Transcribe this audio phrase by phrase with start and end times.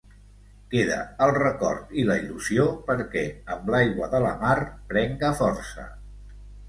[0.69, 0.95] Queda
[1.25, 3.23] el record i la il·lusió perquè
[3.57, 4.57] amb l'aigua de la mar
[4.95, 5.87] prenga força.